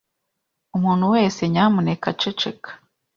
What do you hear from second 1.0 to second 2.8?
wese, nyamuneka ceceka.